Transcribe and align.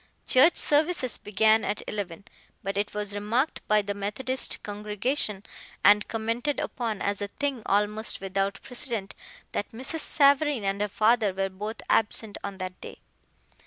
Church 0.25 0.55
services 0.57 1.19
began 1.19 1.63
at 1.63 1.83
eleven, 1.87 2.23
but 2.63 2.75
it 2.75 2.91
was 2.95 3.13
remarked 3.13 3.61
by 3.67 3.83
the 3.83 3.93
Methodist 3.93 4.63
congregation, 4.63 5.43
and 5.83 6.07
commented 6.07 6.59
upon 6.59 7.03
as 7.03 7.21
a 7.21 7.27
thing 7.27 7.61
almost 7.67 8.19
without 8.19 8.59
precedent, 8.63 9.13
that 9.51 9.69
Mrs. 9.71 9.99
Savareen 9.99 10.63
and 10.63 10.81
her 10.81 10.87
father 10.87 11.31
were 11.35 11.49
both 11.49 11.83
absent 11.87 12.39
on 12.43 12.57
that 12.57 12.81
day. 12.81 12.97